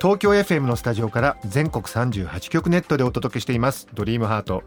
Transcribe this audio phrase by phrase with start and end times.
[0.00, 3.86] 東京 FM のスタジオから全国38局ネットでお届けしています。
[3.92, 4.62] ドリームハート。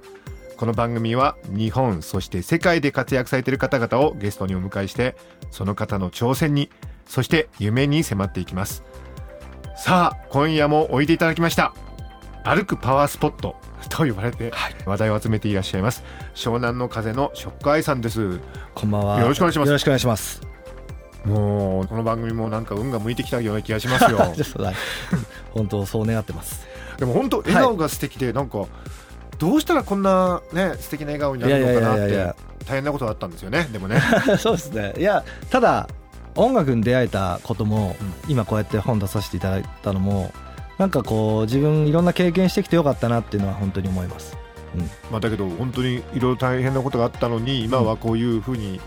[0.57, 5.15] この番組は日本そして世界で活躍されている方々をゲストにお迎えして
[5.49, 6.69] その方の挑戦に
[7.07, 8.83] そして夢に迫っていきます。
[9.75, 11.73] さあ今夜もおいでいただきました。
[12.43, 13.55] 歩くパワースポット
[13.89, 14.53] と呼ばれて
[14.85, 16.03] 話題を集めていらっしゃいます。
[16.35, 18.39] 湘南の風のショックアイさんです。
[18.75, 19.19] こんばんは。
[19.19, 19.67] よろしくお願いします。
[19.67, 20.52] よろしくお願いします。
[21.25, 24.17] もうこの番組もなんか運が向いてきたような気がしますよ。
[25.51, 26.65] 本当そう願ってます。
[26.97, 28.65] でも本当笑顔が素敵で、なんか
[29.39, 32.15] どうしたらこんなね素敵な笑顔になるのかなって
[32.65, 33.67] 大変なことがあったんですよね。
[33.71, 34.01] でもね。
[34.37, 34.93] そうですね。
[34.97, 35.87] いやただ
[36.35, 38.13] 音楽に出会えたことも、うん。
[38.27, 40.33] 今こうやって本出させていただいたのも
[40.77, 44.37] なんかこう自分いろんな経験してきてよかったなっていうのは本当に思います。
[45.11, 48.81] まあだけど本当にいろいろ大変なことがあったのに今はこういうふうに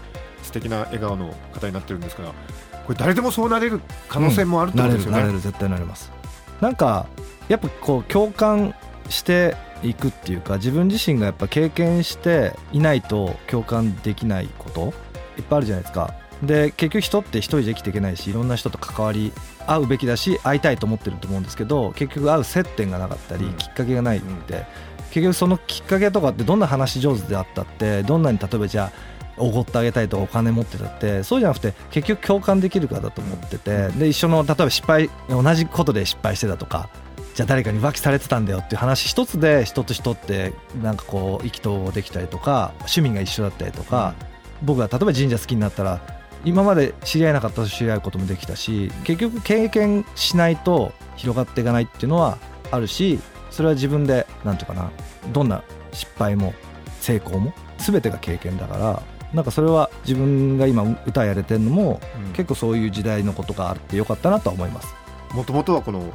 [0.47, 6.13] 素敵な笑顔の方になってるんですからこれ誰でもそうなれる可能性もあるってことですよね、るなれる絶対なれます。
[6.61, 7.07] なんか
[7.49, 8.75] やっぱこう共感
[9.09, 14.95] していくっていうか自分自身がやっぱ経験していないと共感できないこと
[15.37, 16.15] いっぱいあるじゃないですか。
[16.43, 19.33] で結局人って一人じゃ生きていけないしいろんな人と関わり
[19.67, 24.65] 合うべきだし会いたいと思ってると思うんですけど結局会う接点がなかったり、うんきっかけがないって、
[25.11, 36.89] 結局そのきっかけとかってどんな話上手であったってどんなに例えばじゃあおごってあげたいとかお金持ってたってそうじゃなくて結局共感できるかだと思っててで一緒の例えば失敗同じことで失敗してたとか
[37.35, 44.15] じゃあ誰かに浮気されてたんだよっていう話一つで人と人ってなんかこう意気投合できたりとか趣味が一緒だったりとか、
[44.63, 46.01] 僕が例えば神社好きになったら
[46.47, 52.39] 今まで知り合えなかったと知り合うこともできたし結局経験しないと広がっていかないっていうのは
[52.71, 53.19] あるし
[53.51, 54.91] それは自分でなんていうかな
[55.33, 55.63] どんな
[55.93, 56.55] 失敗も
[57.01, 59.03] 成功も全てが経験だから
[59.35, 62.33] なんかそれは自分が今歌やれてるのもうん。
[62.33, 64.95] 結構そういう時代のことがあってよかったなとは思います。
[65.33, 66.13] もともとはこの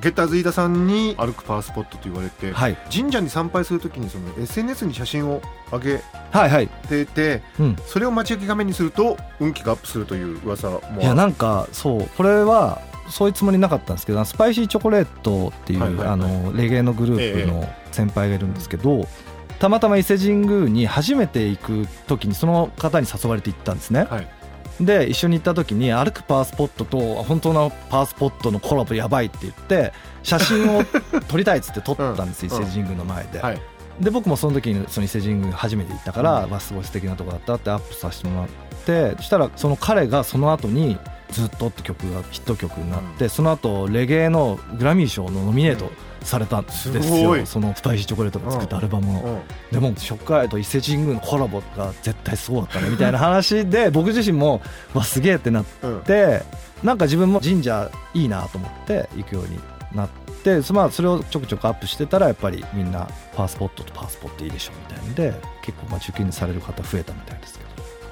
[0.00, 5.40] ゲッターズ飯田さんに歩くパワースポットと言われて、はい、神社に参拝するときにその SNS に写真を
[5.72, 6.00] 上げ
[6.32, 6.68] はいはい。
[6.68, 12.08] ててうん、それを待ち受け画面にすると運気がアップするという噂もいやなんかそう。
[12.16, 16.08] これはそういうつもりなかったんですけどスパイシーチョコレートっていう、はいはいはい。
[16.08, 19.06] あのレゲエのグループの先輩がいるんですけど、
[19.58, 24.06] たまたま伊勢神宮に初めて行く時にその方に誘われて行ったんですね。
[24.10, 24.28] はい。
[24.80, 30.84] で一緒に行った時に歩くパワースポットと本当のパワースポットのコラボやばいって言って写真を
[31.28, 32.62] 撮りたいっつって撮ったんです、 うん。
[32.62, 33.40] 伊勢神宮の前で。
[33.40, 33.60] はい。
[34.00, 36.50] で僕もその時にその伊勢神宮初めて行ったから、うん。
[36.50, 38.48] まあ、すごい素敵なとこだったってアップさせてもらっ
[38.84, 40.98] てそしたらその彼がその後に
[41.32, 45.90] 「ずっと」って曲がヒット曲になって、その後レゲエのグラミー賞のノミネート
[46.26, 47.46] されたんですよ。
[47.46, 49.20] そのスパイシーチョコレートが作ったアルバムの。
[49.20, 49.40] うん。
[49.72, 52.80] でもショックアイと伊勢神宮のコラボが絶対すごかった。
[52.80, 54.60] ねみたいな話で僕自身も
[54.94, 56.00] わすげえってなっうん。
[56.02, 56.42] て
[56.82, 59.58] なんか自分も神社いいなと思って行くように
[59.94, 60.08] なっ
[60.42, 67.66] てそまあそれをちょくちょくアップしてたらやっぱりみんなパワースポットとパワースポットいいでしょみたいんで結構まあ受験される方増えたみたいですけど。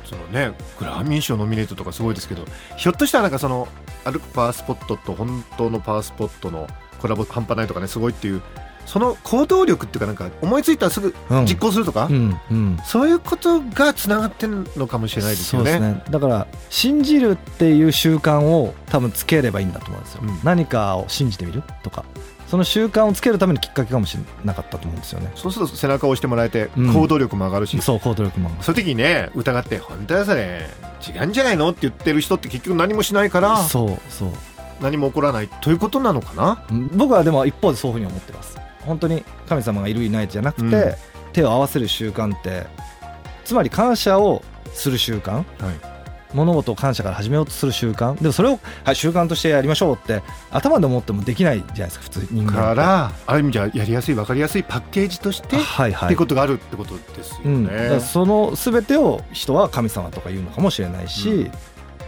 [0.04, 2.44] そのねグラミー賞ノミネートとかすごいですけど
[2.76, 3.66] ひょっとしたらなんかその
[4.04, 6.66] 歩くパワースポットと本当のパワースポットの
[7.04, 8.40] コラボ半端ないとかねすごいっていう
[8.86, 11.44] その行動力っていうかなんか思いついたらすぐうん。
[11.44, 12.78] 実行するとか、うんうん。
[12.86, 15.72] そういうことがつながってるのかもしれないですよね。
[15.72, 16.02] そうですね。
[16.08, 20.38] だから信じるっていう習慣を多分つければいいんだと思うんですよ、うん。
[20.42, 22.04] 何かを信じてみるとか。
[22.46, 25.30] その習慣をつけるためのきっかけかもしれなかったと思うんですよね。
[25.34, 26.92] そうすると背中を押してもらえてうん。
[26.94, 30.68] 行動力も上がるし、そう行動力もそういう時にね疑って「本当やそれ
[31.06, 33.56] 違うんじゃないの?」って言ってる人って結局何もしないから。
[33.56, 34.28] そうそう
[34.80, 36.64] 何も起こらないということなのかな？
[36.70, 38.58] うん僕はでも一方でそういうふうに思ってます。
[38.82, 40.94] 本当に神様がいるいないじゃなくて、うん。
[41.32, 42.66] 手を合わせる習慣って
[43.44, 44.42] つまり感謝を
[44.72, 45.32] する習慣。
[45.34, 45.44] はい。
[46.34, 48.20] 物事を感謝から始めようとする習慣。
[48.20, 56.08] でもそれを、はい、習慣としてやりましょうって頭で思ってもできないじゃないですか普通人間からある意味じゃやりやすい分かりやすいパッケージとして、はいはい。
[56.08, 57.88] ってことがあるってことですようん、だね。
[57.88, 61.52] からその全てを人は神様とか言うのかもしれないし、うん。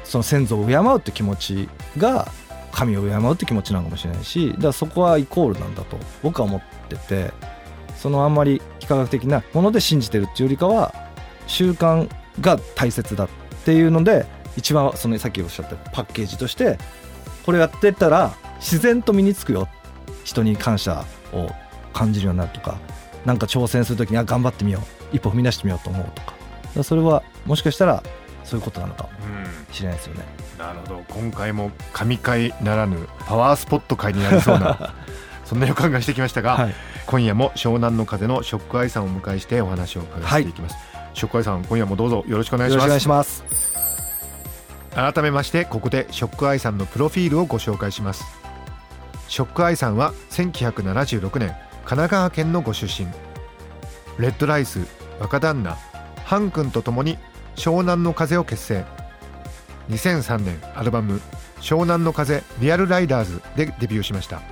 [0.03, 2.27] その先祖を敬うって気持ちが
[2.77, 7.33] 神を敬うって気持ちなのかもしれないしだからそこはイコールなんだと僕は思ってて
[7.97, 10.95] そのあんまり非科学的なもので信じてるっていうよりかは
[11.47, 12.07] 習慣
[12.43, 13.29] が大切だっ
[13.65, 14.27] ていうので
[14.59, 16.79] 一番そのさっきおっしゃったパッケージとして
[17.47, 19.69] これやってたら自然と身につくよ。
[20.25, 21.51] 人に感謝を
[21.93, 22.79] 感じるようになるとか
[23.25, 24.81] なんか挑戦する時にあ頑張ってみよ
[25.13, 25.17] う。
[25.17, 26.35] 一歩踏み出してみようと思うとか。
[26.75, 28.03] かそれはもしかしたら
[28.47, 29.11] そういうことなのかも
[29.73, 30.25] しれないですよね。
[30.59, 31.05] なるほど。
[31.09, 34.95] 今回も神回ならぬパワースポット会になりそうな
[35.45, 36.75] そんな予感がしてきましたが、はい、
[37.07, 43.09] 今夜も湘南の風のショックアイさんをお迎えしてお話を伺っていきます、はい、ショックアイさん今夜もどうぞよろしくお願いします。
[43.09, 43.45] ます。
[44.95, 48.25] 改めましてここでショックアイさんのプロフィールをご紹介します。
[49.29, 53.09] ショックアイさんは1976年神奈川県のご出身。
[54.19, 54.87] レッドライス
[55.21, 55.77] 若旦那
[56.25, 57.19] ハン君とともに
[57.57, 58.85] 湘南の風を結成。
[59.91, 61.21] 2003年アルバム
[61.61, 64.43] 「湘南の風リアルライダーズ」でデビューしました。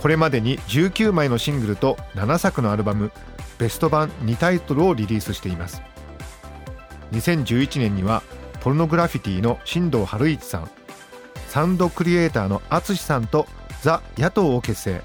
[0.00, 3.12] これまでに19枚のシングルと7作のアルバム
[3.58, 5.82] ベスト版2タイトルをリリースしています。
[7.12, 8.22] 2011年には
[8.60, 10.70] ポルノグラフィティの新藤春一さん
[11.48, 13.46] サウンドクリエイターの淳さんと
[13.82, 15.02] ザ・野党を結成。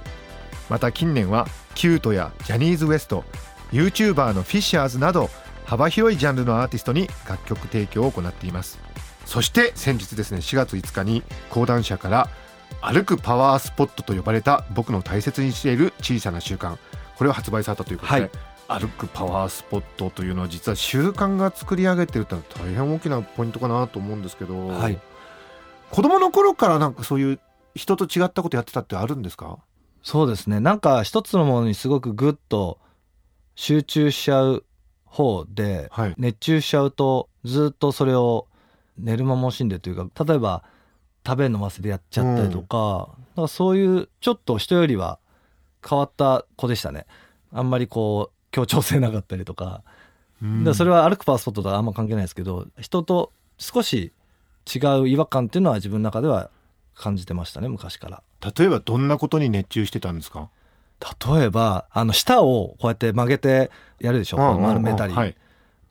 [0.69, 3.24] また近年はキュートやジャニーズ WEST
[3.71, 5.30] YouTuber のフィッシャーズなど
[5.68, 8.80] 幅広いジャンルのアーティストに楽曲提供を行っています。
[9.25, 12.30] そして先日ですね4月5日に講談社から
[12.80, 16.78] 歩くパワースポットと呼ばれた僕の大切にしている小さな習慣。
[17.18, 18.31] これを発売されたということで、はい。
[18.69, 24.98] 歩くパワースポットというのは実は習慣が作り上げてるってのは大変大きなポイントかなと思うんですけど、はい、
[25.92, 27.40] 子供の頃からなんかそういう
[27.75, 29.60] 人と違ったことやってたってあるんですか？
[30.02, 30.62] そうですね。
[30.62, 32.80] なんか一つのものにすごくグッと
[33.56, 34.64] 集中しちゃう
[35.07, 38.48] 方で、はい、熱中しちゃうとずっとそれを
[38.98, 40.63] 寝る間も惜しんでというか例えば
[41.25, 45.19] 食べ飲ませでやっちゃったりとか,、だからそういうちょっと人よりは
[45.88, 47.06] 変わった子でしたね。
[47.51, 49.83] あんまりこう協調性なかったりとか,、
[50.63, 54.12] だそれは歩くパワースポットとはあんま関係ないですけど人と少し
[54.74, 56.50] 違う違和感っていうのは自分の中では
[56.95, 58.24] 感じてましたね昔から。
[58.57, 60.50] 例えばどんなことに熱中してたんですか？
[61.29, 65.35] 例えばあの舌をこうやって曲げてやるでしょ、う丸めたり、はい、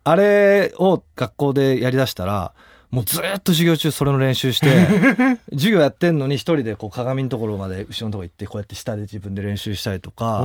[0.04, 2.52] あれを学校でやりだしたら
[2.90, 4.68] もうずっと授業中それの練習して
[5.52, 10.44] 授業やってんのに一人でこう鏡のところまで後ろのとこ行ってこうやって下で自分で練習したりとか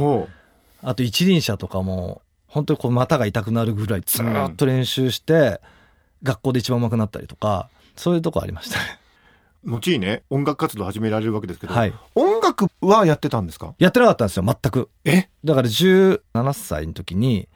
[0.84, 5.62] あと一輪車とかも本当にこう股が痛くなるぐらいずっと練習して、
[6.22, 9.01] 学校で一番上手くなったりとかそういうとこありましたね。
[9.66, 13.76] 後にね音楽活動始められるわけですけど、はい、音楽はやってたんですか？
[13.78, 14.90] やってなかったんですよ全く。
[15.06, 15.30] え？
[15.44, 17.48] だから17歳の時に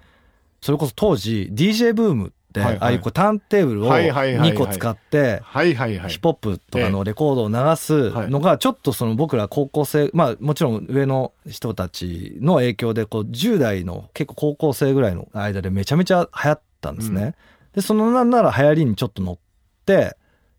[0.62, 17.24] それこそ当時 DJ ブーム、はいはい、ああいうこうターンテーブルを2個使って、ヒップホップとかのレコードを流すのが、ちょっとその僕ら高校生、まあもちろん上の人たちの影響で、こう10代の結構高校生ぐらいの間でめちゃめちゃ流行ったんですね。
[17.24, 17.34] うん、
[17.74, 19.38] で、そのなんなら流行りにちょっと乗っ
[19.86, 20.16] て、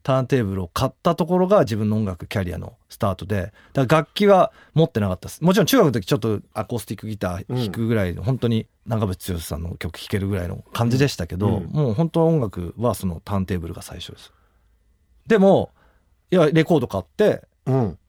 [0.06, 5.42] ターンテーブルを買ったところが自分の音楽キャリアのスタートで、だから楽器は持ってなかったです。
[5.42, 14.32] もちろん中学の時ちょっとアコースティックギター弾くぐらい、うん、本当に長渕剛さんの曲弾けるぐらいの感じでしたけど、うん、もう本当音楽はそのターンテーブルが最初です。
[15.26, 15.72] でも、
[16.30, 17.42] いや、レコード買って、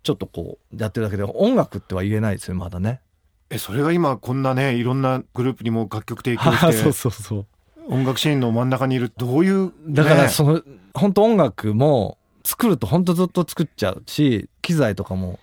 [0.03, 3.01] ちょっとこうやってるだけで音楽っては言えないですよ、まだね。
[3.49, 6.73] え、それが今こんなね、いろんなグループにも楽曲提供して。
[6.77, 7.45] そうそうそう。
[7.87, 10.61] 音楽シーンの真ん中にいるどういう、ね、だからその
[10.93, 15.39] 本当音楽も作ると本当ずっと作っちゃうし機材とかも。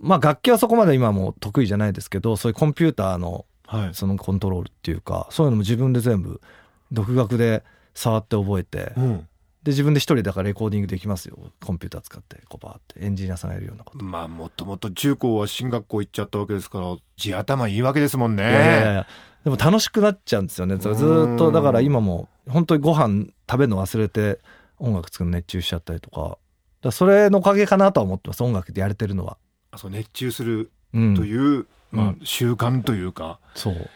[0.00, 3.46] まあ楽器はそこまで今も得意じゃないですけどそういうコンピューターの
[3.92, 6.42] そのコントロールっていうか、はい、そういうのも自分で全部
[6.92, 7.64] 独学で
[7.94, 9.18] 触って覚えて、うん、
[9.62, 11.38] で自分で一人だからレコーディングできますよ。
[11.64, 14.04] コンピューター使ってこうバーってエンジニアさんがやるようなこと。
[14.04, 18.42] まあもともと中高は進学校行っちゃったわけですから地頭いいわけですもんね。
[18.42, 19.06] いやいや
[19.44, 20.76] でも楽しくなっちゃうんですよね。
[20.78, 20.94] ずっ
[21.38, 24.40] とだから今も本当にご飯食べるの忘れて
[24.78, 26.38] 音楽作るの熱中しちゃったりとか。
[26.80, 29.36] だそれのおかげかなとは思ってます音楽でやれてるのは。
[29.76, 33.90] そう熱中するという、うん、まあ、習慣というか、そう。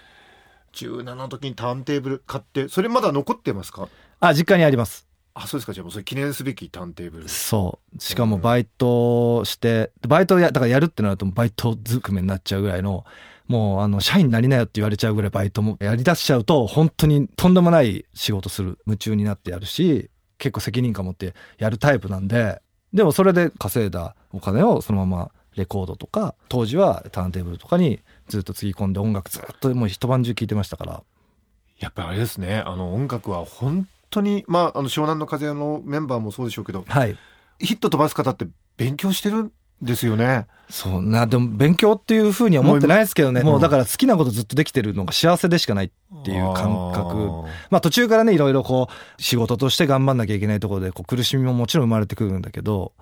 [0.74, 3.88] 17の時にターンテーブル買ってそれまだ残ってますか？
[4.20, 5.07] あ実家にあります
[5.40, 5.72] あそうですか。
[5.72, 7.28] じゃあもうそれ記念すべきターンテーブル。
[7.28, 8.00] そう。
[8.00, 13.04] しかもバイトして、バイトやだからやるってなるとバイトずくめになっちゃうぐらいの
[13.46, 22.60] もうあの社員になりなよって言われちゃうぐらいバイトもやりだしちゃうと本当にとんでもない仕事する夢中になってやるし結構責任感持ってやるタイプなんで
[22.92, 31.02] でもそれで稼いだお金をそのままレコードとか当時はターンテーブルとかにずっとつぎ込んで音楽ずっともう一晩中聴いてましたから。
[31.78, 32.58] やっぱりあれですね。
[32.58, 37.16] あの音楽は本当にまああの湘南の風のメンバーもそうでしょうけど、はい、
[37.58, 38.46] ヒット飛ばす方って
[38.76, 40.46] 勉強してるですよね。
[40.68, 43.42] そうな、でも勉強っていうふうには思ってないですけどね。
[43.42, 45.90] もうだから好きなことずっとできてるのが幸せでしかないっ
[46.24, 47.44] ていう感覚。
[47.70, 52.92] まあ途中からね、いろいろこう、仕事として頑張んなきゃいけないところで、こう苦しみももちろん生まれてくるんだけど、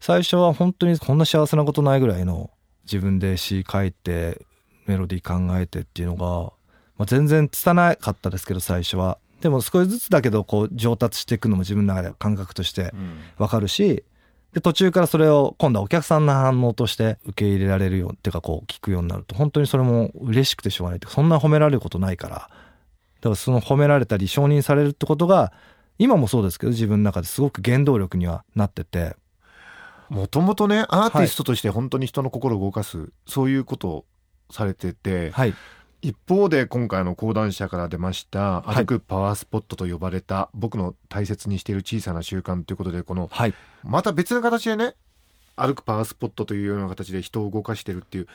[0.00, 2.50] 最初は本当にこんな幸せなことないぐらいの
[2.84, 4.44] 自分で詩書いて
[4.86, 6.52] メロディー考えてっていうのが、
[6.98, 12.94] まあ、全然拙かったですけど最初はでも少しずつだけどこう上達していくのも自分の中で感覚として
[13.36, 14.02] 分かるし、
[14.54, 22.34] で途中からそれを今度はお客さんの反応として受け入れられるようっていうかこう聞くようになると本当にそれも嬉しくてしょうがないってそんな褒められることないから。
[22.36, 25.52] だからその褒められたり承認されるってことが
[25.98, 29.14] 今もそうですけど自分の中ですごく原動力にはなってて。
[30.08, 34.04] もともとねアーティストとして本当に人の心を動かす、はい、そういうことを
[34.50, 35.54] されてて、はい、
[36.04, 44.96] 一方で今回の講談社から出ました「歩くパワースポット」と呼ばれた、僕の大切にしている小さな習慣ということでこの、はい、また別の形でね
[45.56, 48.26] 歩くパワースポットというような形で人を動かしてるっていう。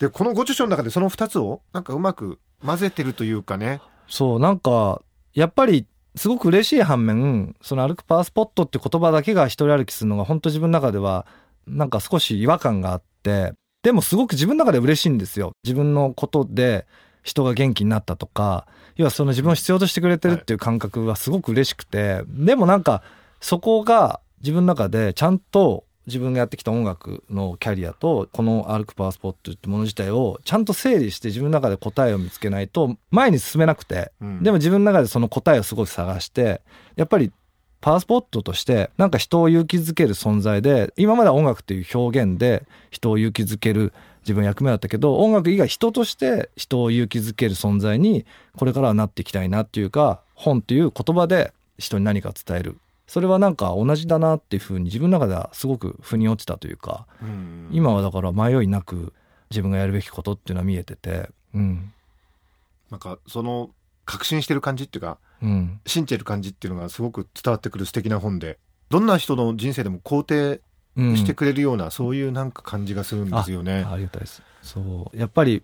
[0.00, 3.80] でこのご著書の中でその2つをなんかうまく混ぜてるというかね。
[4.08, 5.00] そうなんか
[5.34, 11.26] やっぱりすごく嬉しい反面その歩くパワースポットって言葉だけが一人歩きするのが本当自分の中では
[11.68, 13.52] なんか少し違和感があって
[13.84, 15.52] でもすごく自分の中で嬉しいんですよ。
[15.62, 16.86] 自分のことで
[17.24, 23.02] 人が元気になったとか要はその自分を必要としてくれてるっていう感覚はすごく嬉しくて、でもなんか
[23.40, 36.60] そこが自分の中でちゃんと自分がやってきた音楽のキャリアとこの歩くパワースポットってもの自体をちゃんと整理して自分の中で答えを見つけないと前に進めなくて、うん、でも自分の中でその答えをすごく探して
[36.96, 37.32] やっぱり
[37.80, 48.24] パワースポットとしてなんか人を勇気づける存在で今までは音楽っていう表現で人を勇気づける自分役目だったけど音楽以外人として人を勇気づける存在に
[48.56, 52.78] これからはなっていきたいなっていうか本っていう言葉で人に何か伝える。
[53.06, 59.12] それはなんか同じだなっていうふうに自分の中ではすごく腑に落ちたというか、うん、今はだから迷いなく
[59.50, 61.92] 自分がやるべきことっていうのは見えてて、うん、
[62.90, 63.70] なんかその
[64.06, 70.60] 確信してる感じっていうか、うん、信じてる感じっていうのがすごく伝わってくる素敵な本でどんな人の人生でも肯定
[70.96, 73.86] してくれるような、うん、そういうなんか感じがするんですよね。
[73.90, 74.42] ありがたいです。
[74.62, 75.16] そう。
[75.16, 75.62] やっぱり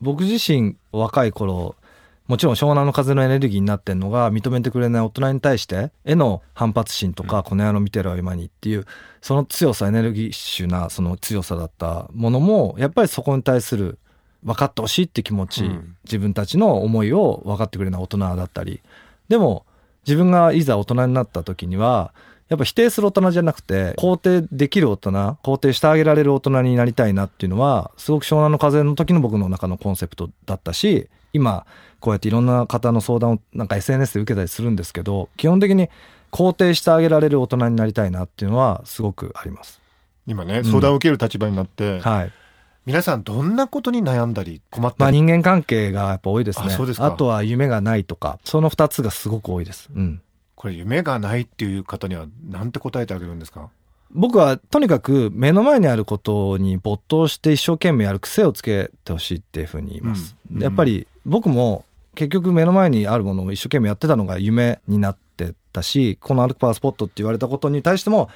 [0.00, 1.76] 僕自身若い頃
[2.28, 8.86] もちろん湘南の風のエネルギーになってんのが認めてくれない大人に対してへの反発心とか、この野郎見てるわ今にっていう
[9.20, 13.98] その強さエネルギッシュなその強さだったものもやっぱりそこに対する
[14.42, 18.80] 分かってほしいって気持ち、うん、自分たちの思いを分かってくれない大人だったり。
[19.28, 19.64] でも
[20.06, 22.12] 自分がいざ大人になった時には
[22.48, 25.10] やっぱ否定する大人じゃなくて、肯定できる大人、
[25.42, 31.66] 肯定してあげられる大人になりたいなっていうのは、すごく湘南の風の時の僕の中のコンセプトだったし、今、
[31.98, 35.88] こうやっていろんな方の相談をなんか SNS で受けたりするんですけど、基本的に
[36.30, 39.80] 肯定してあげられる大人になりたいなっていうのはすごくあります。
[40.26, 42.32] 今ね、相談を受ける立場になって、うん、はい。
[42.84, 46.76] 皆さんどんなことに悩んだり困ったり、まあ、人間関係がやっぱ多いですね。
[46.98, 50.22] あとは夢がないとかその2つがすごく多いです、うん、
[50.56, 53.68] これ夢がないっていう方には何て答えてあげるんですか？
[54.10, 61.84] 僕はとにかく目の前にあることに没頭して一生懸命やる癖をつけてほしいっていうふうに言います、うん、やっぱり僕も
[62.14, 68.30] 結局目の前にあるものを一生懸命やってたのが夢になってたしこのアルクパワースポットって言われたことに対しても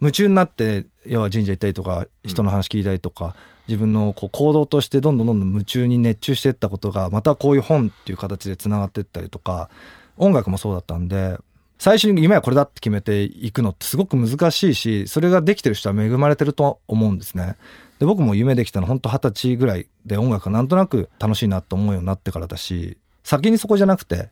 [0.00, 3.32] 夢中になって要は神社行ったりとか人の話聞いたりとか、うん、
[3.68, 9.70] 自分のこう行動としてどんどんどんどん夢中に熱中していったことがまたこういう本っていう形でつながっていったりとか
[10.16, 11.38] 音楽もそうだったんで
[11.84, 17.56] 最初に今やこれだって決めていくのってすごく難しいし、それができてる人は恵まれてると思うんですね。
[17.98, 24.30] で、僕も夢できたの本当二十歳ぐらいで音楽がなんとなく楽しいなと思うようになってからだし、先にそこじゃなくて、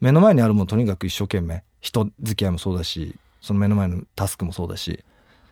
[0.00, 5.04] 目の前にあるものとにかく一生懸命、人付き合いもそうだし、その目の前のタスクもそうだし、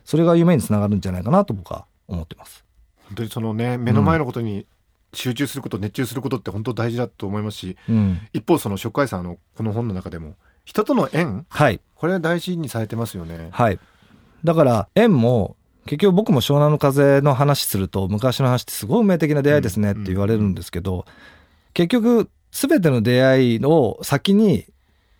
[0.03, 2.65] それが夢につながるんじゃないかなと僕は思ってます。
[3.05, 4.65] 本当にそのね、目の前のことに
[5.13, 10.35] 集中すること、うん、熱中することって本当大事だと思いますし、うん、一方その初回さんのこの本の中でも
[10.67, 11.45] 人との縁？
[11.47, 11.79] はい。
[11.95, 13.47] これは大事にされてますよね。
[13.51, 13.79] はい。
[14.43, 15.55] だから縁も
[15.85, 21.05] 結局僕も湘南の風の話すると昔の話ってすごい運命的な出会いですねって言われるんですけど、
[21.73, 24.65] 結局全ての出会いを先に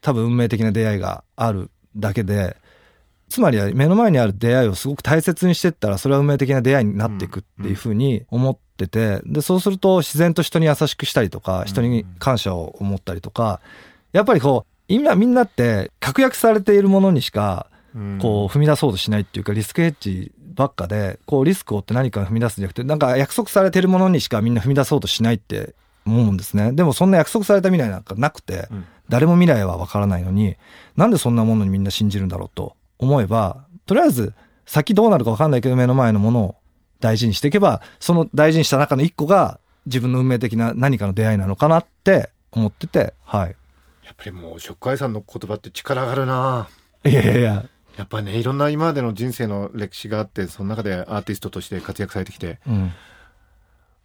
[0.02, 2.58] 多分運命的な出会いがあるだけで
[3.30, 13.62] つまりは目の前にある出会いをすごく大切にしてったらそれは運命的な出会いになっていくっていうふうに思っててでそうすると自然と人に優しくしたりとか人に感謝を思ったりとか
[14.12, 17.68] やっぱりこう今みんなって確約されているものにしか
[18.22, 25.76] こう踏み出そうとしないっていうかリスクヘッジばっかでこうリスクを負って何か踏み出すんじゃなくてなんか約束されているものにしかみんな踏み出そうとしないって
[26.06, 26.72] 思うんですね。
[26.72, 28.70] でもそんな約束された未来なんかなくて、
[29.10, 30.56] 誰も未来はわからないのに
[30.96, 34.34] なんでそんなものにみんな信じるんだろうと思えばとりあえず
[34.66, 36.56] 先どうなるかわかんないけど目の前のものを
[37.00, 43.56] 大事にしていけばその大事にした中の一個が自分の運命的な何かの出会いなのかなって思っててはい。
[44.08, 46.70] やっぱりもう食海さんの言葉って力があるな
[47.04, 47.66] いやいやいや
[47.98, 52.92] やっぱねいろんな今までの人生の歴史があってその中でアーティストとして活躍されてきて、うん、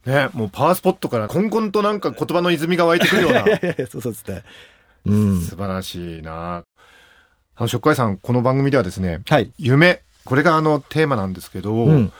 [0.06, 3.44] ねもうパワースポットからこんこんとなんか言葉の泉が湧いてくるような
[3.88, 4.42] そうそうですね。
[5.06, 5.40] うん。
[5.42, 6.64] 素晴らしいな
[7.56, 9.52] あの、食会さん、この番組ではですね、はい。
[9.58, 12.12] 夢、これがあのテーマなんですけど、うん。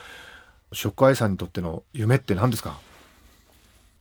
[0.73, 2.79] 食会さんにとっての夢って何ですか？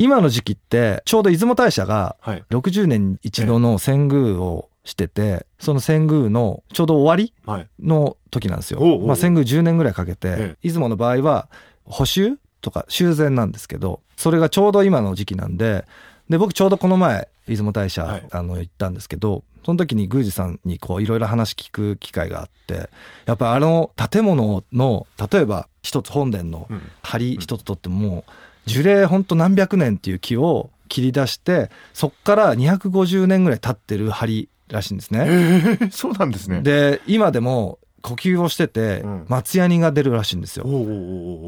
[0.03, 2.43] 今の時期って、ちょうど出雲大社がはい。
[2.49, 7.67] 60年に一度の遷宮をしてて、その遷宮のちょうど終わりはい。
[7.81, 8.79] の時なんですよ。
[8.79, 11.49] まあ、遷宮10年ぐらいかけて、ええ出雲の場合は
[11.85, 15.85] 補修とか修繕なんですけど、それがちょうど今の時期なんで、
[16.29, 22.89] で、僕ちょうどこの前、出雲大社、はいあの、行ったんですけど、その時に宮司さんにこういろいろ話聞く機会があって、
[23.25, 26.81] やっぱあの建物の、例えば一つ本殿のうん。
[27.03, 28.31] 梁一つとってももう
[28.71, 35.25] 樹齢ほんと何百年っていう木を切り出してそっから250年ぐらい経ってる梁らしいんですえね。
[35.25, 36.61] ー、そうなんですね。
[36.61, 40.65] で今でも呼吸をしててうん松ヤニが出るらしいんですよ。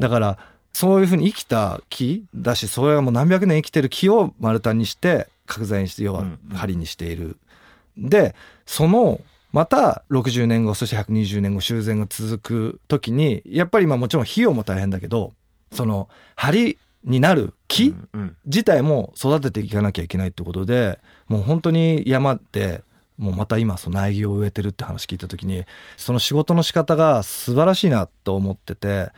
[0.00, 0.38] だから
[0.72, 7.36] そういうふうに生きた木だしそれがもう何百年生きてる木を丸太にして角材にして要はうんうん梁にしている。
[7.96, 8.34] で
[8.66, 9.20] その
[9.52, 15.32] また60年後そして120年後修繕が続く時にやっぱりまあもちろん費用も大変だけど
[15.70, 17.94] その梁になる木
[18.46, 22.82] 自体も育てていかなきゃいけないってことでもう本当に山で
[23.18, 25.64] もうまた今その苗木を植えてるって話聞いた時に
[25.96, 29.10] その仕事の仕方が素晴らしいなと思ってて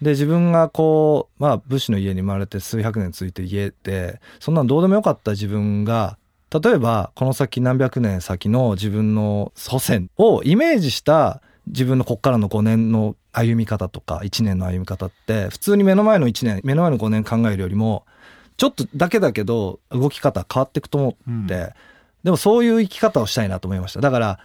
[0.00, 6.18] で自分がこうまあ武士の家に生まれて数百年続いてる家でそんなのどうでもよかった自分が
[6.52, 18.04] 例えばこの先何百年先の自分の祖先をイメージした自分のこっからの5年の歩み方とか1年の歩み方って普通に目の前の1年目の前の5年考えるよりも
[18.56, 21.46] ちょっとだけだけど動き方変わっていくと思って、うん。
[21.48, 24.00] でもそういう生き方をしたいなと思いました。
[24.00, 24.38] だから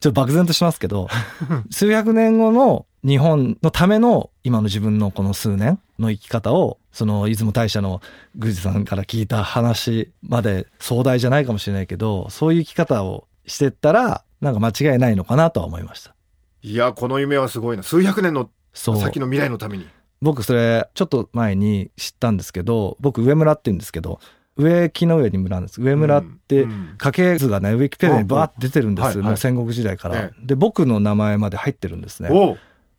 [0.00, 1.08] ちょっと漠然としますけど
[1.70, 8.00] 数百年後の日本のための今の自分のこの数年の生き方をその出雲大社の
[8.34, 16.14] 宮司さんから聞いた話まで壮大じゃないかもしれないけどそういう生き方をしてったらなんか間違いないのかなとは思いました
[16.62, 17.82] いや、この夢はすごいな。
[17.82, 19.86] 数百年の先の未来のために。
[20.22, 24.20] 僕それちょっと前に知ったんですけど僕上村って言うんですけど
[24.56, 25.80] 上木の上に村なんです。
[25.80, 26.66] 上村って
[26.98, 29.24] 家系図がねウィキペディアにバーって出てるんです、はいはい。
[29.24, 32.28] もう戦国時代から、えで僕の名前まで入ってるんですね。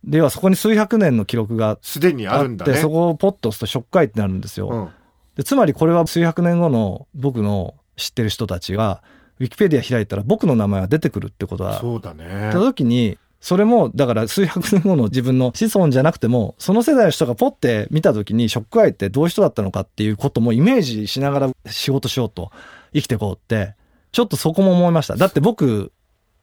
[0.03, 2.73] ではそこに数百年の記録がすでにあるんだね。
[2.73, 4.89] そこをポッと押すと触解ってなるんですよ、うん。
[5.35, 9.03] でつまりこれは数百年後の僕の知ってる人たちが
[9.39, 12.49] ウィキペディア開いたら僕の名前が出てくるってことはそうだね。
[12.51, 12.59] た。
[12.59, 22.51] 時にそれもだから数百年後の自分の子孫じゃなくてもその世代の人がポッて見た時にショックアイってどういう人だったのかっていうこともイメージしながら仕事しようと
[22.93, 23.73] 生きていこうって
[24.11, 25.91] ちょっとそこも思いましただって僕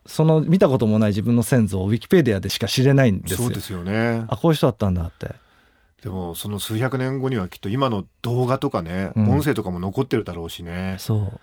[0.07, 4.25] その見たこともない自分の先祖をウィキペディアでしか知れないんですよそうですよね。
[4.29, 5.35] あこういう人だったんだって
[6.03, 10.97] でもその数百年後にはきっと今の動画とかね、うん音声とかも残ってるだろうしね。
[10.99, 11.41] そう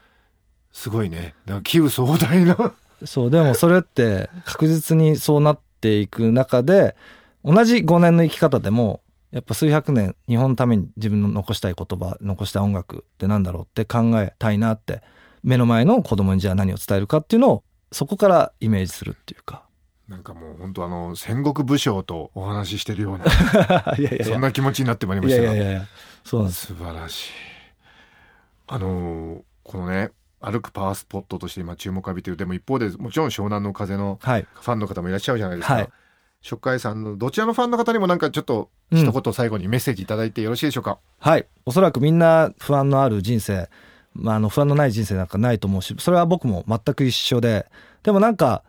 [0.73, 1.35] すごいね。
[1.45, 2.73] だから器具壮大な。
[3.05, 6.95] そう、でもそれって確実にそうなっていく中で、
[7.43, 15.01] 同じ5年の生き方でも、やっぱ数百年日本のために自分の残したい言葉、残したい音楽ってなんだろうって考えたいなって、
[15.43, 19.63] 目の前の子供にじゃあ何を伝えるかっていうのを、そこからイメージするっていうか。
[20.07, 23.25] なんかもう本当あの戦国武将とお話ししてるような。
[24.23, 25.87] そんな気持ちになってまいりまいしたがやいやいやいや。
[26.23, 26.67] そうなんです。
[26.67, 27.31] 素晴らしい。
[28.67, 34.47] あのーこのね歩くパワースポットとして今注目を浴びてるでも一方でもちろん湘南の風のはい。
[34.53, 35.73] ファンの方もいらっしゃるじゃないですか。
[35.75, 35.89] はい
[36.43, 40.99] 初回さんのどちらのファンの方にもなんかちょっとうん一言最後にメッセージいただいてよろしいでしょうか？
[41.17, 41.47] はい。
[41.65, 43.67] おそらくみんな不安のある人生、
[44.13, 47.65] まあ、あの不安のない人生なんかないと思うし、それは僕も全く一緒で、
[48.03, 48.61] でもなんか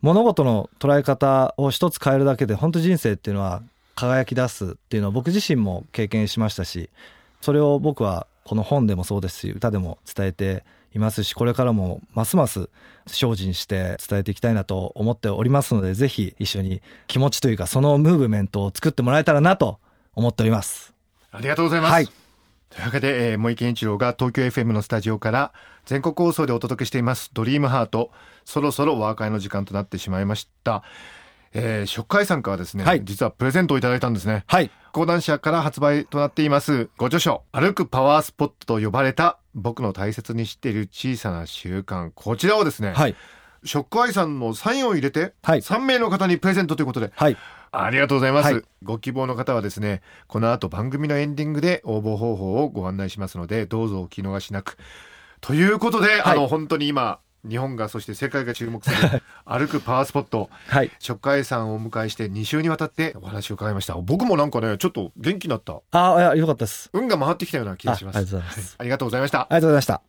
[0.00, 3.64] 物事の捉え方を一つ変えるだけで本当人生っていうのは
[3.96, 6.88] 輝き出すっていうのを僕自身も経験しましたし、
[7.40, 12.70] それを僕はこの本でもそうですし、歌でも伝えていますし、これからもますます
[13.06, 19.78] 精進して伝えていきたいなと思っておりますので、ぜひ一緒に気持ちというかそのムーブメントを作ってもらえたらなと
[20.14, 20.94] 思っております。
[21.30, 21.92] ありがとうございます。
[21.92, 22.08] はい
[22.74, 25.52] というわけで、えー、森健一郎が東京 FM のスタジオから
[25.84, 28.10] 全国放送でお届けしています「ドリームハート
[28.44, 30.82] そろそろお別れの時間となってしまいました。
[31.56, 34.42] えー、初回さんからですね、はい実はプレゼントをいただいたんですね。
[34.48, 34.72] はい。
[34.92, 43.16] 講談社から発売となっていますご著書「歩くパワースポット」と呼ばれた僕の大切にしている小さな習慣こちらをですね、はい。
[43.64, 45.60] ショックアイさんのサインを入れて、はい。
[45.60, 47.36] 3名の方にプレゼントということではい。
[47.72, 48.62] ありがとうございます、はい。
[48.82, 54.76] ご希望の方はですねこの後番組のエンディングで応募方法をご案内しますのでどうぞお聞き逃しなく。
[55.40, 60.48] ということで、あの本当に今日本がそして世界が注目する 歩くパワースポット。
[60.68, 60.90] はい。
[60.98, 63.94] 食海さんをお迎えして2週にわたってお話を伺いました。
[63.96, 65.80] 僕もなんかねちょっと元気になった。
[65.92, 66.90] ああいやよかったです。
[66.92, 68.16] 運が回ってきたような気がします。
[68.16, 68.76] あありがとうございます。
[68.78, 69.40] ありがとうございました。
[69.40, 70.02] ありがとうございました。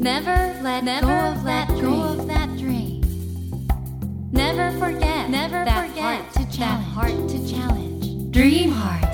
[0.00, 2.20] Never let Never go of that let go dream.
[2.20, 3.00] of that dream.
[4.32, 6.94] Never forget Never that forget heart to that challenge.
[6.94, 8.30] heart to challenge.
[8.30, 9.08] Dream Heart.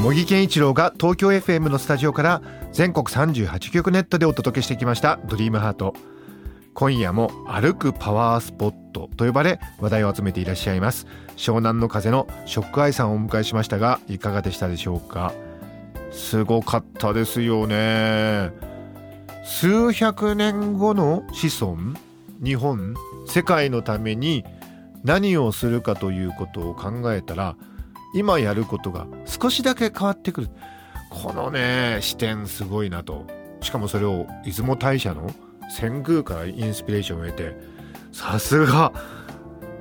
[0.00, 2.42] 茂木健一郎が東京 FM のスタジオから
[2.72, 5.94] 全国38局ネットでお届けしてきました「ドリームハート
[6.74, 11.06] 今夜も歩くパワースポットと呼ばれ話題を集めていらっしゃいます。
[11.36, 15.32] 湘南の風のショックアイさんをお迎えしましたがいかがでしたでしょうか？
[16.10, 18.50] すごかったですよね。
[19.44, 21.76] 数百年後の子孫
[22.42, 22.94] 日本
[23.26, 24.44] 世界のために
[25.04, 27.56] 何をするかということを考えたら
[28.14, 30.48] 今やることが少しだけ変わってくる。
[31.10, 33.26] このね視点すごいなと。
[33.60, 35.30] しかもそれを出雲大社の
[35.70, 37.56] 遷宮からインスピレーションを得て
[38.12, 38.92] さすが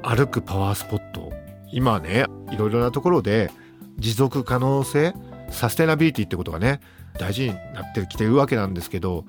[0.02, 1.32] 歩くパワースポット。
[1.72, 3.52] 今ねいろいろなところで
[3.98, 5.14] 持続可能性
[5.50, 6.80] サステナビリティってことがね
[7.20, 9.26] 大事になってきてるわけなんですけど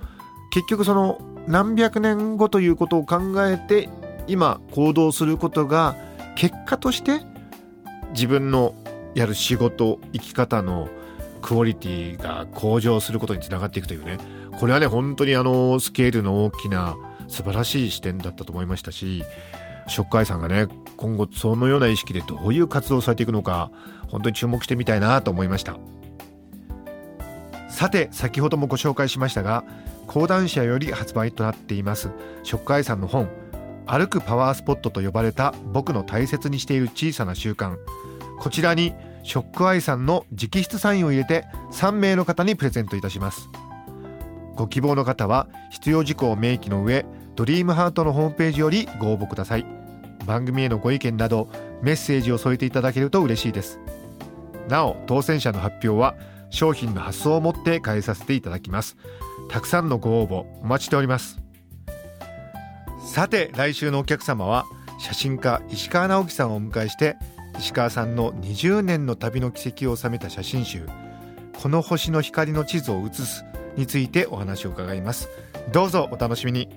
[0.53, 3.89] 結局その何百年後ということを考えて
[4.27, 5.97] 今行動することが
[6.37, 7.21] 結果として
[8.11, 8.75] 自分の
[9.15, 10.89] やる仕事生き方の
[11.45, 14.17] クオリティが向上することにつながっていくというね。
[14.59, 16.97] これはね本当にあのスケールの大きな
[17.29, 19.25] 素晴らしい視点だったと思いましたし
[19.89, 23.71] ショックアイさんがね今後そのような意識でどういう活動をされていくのか
[24.09, 25.77] 本当に注目してみたいなと思いました。
[27.69, 29.65] さて先ほどもご紹介しましたが
[30.07, 32.11] 講談社より発売となっています
[32.45, 33.29] ショックアイさんの本
[33.87, 37.77] 歩くパワースポットと呼ばれた僕の大切にしている小さな習慣。
[38.39, 38.95] こちらに
[39.25, 43.49] ショックアイさんの直筆サインを入れて3名の方にプレゼントいたします。
[44.55, 49.67] ご希望の方は必要事項を明記の上ドリームハートのホームページよりご応募ください。
[50.27, 51.49] 番組へのご意見など
[51.83, 53.81] メッセージを添えていただけると嬉しいです。
[54.69, 56.15] なお当選者の発表は
[56.51, 58.97] 商品の発送をもって返させていただきます。
[59.51, 61.41] たくさんのご応募お待ちしております。
[63.07, 64.65] さて来週のお客様は
[64.99, 67.17] 写真家石川直樹さんをお迎えして
[67.59, 70.87] 石川さんの20年の旅の軌跡を収めた写真集
[71.63, 73.45] 「この星の光の地図を写す」
[73.77, 75.29] についてお話を伺います。
[75.73, 76.69] どうぞお楽しみに。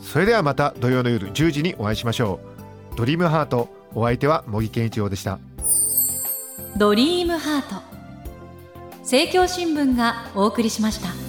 [0.00, 2.40] それではまた土曜の夜10時にお会いしましょ
[2.92, 2.96] う。
[2.96, 5.38] ドリームハートお相手は茂木健一郎でした。
[6.76, 7.82] ドリームハート。
[9.00, 11.23] 政教新聞がお送りしました。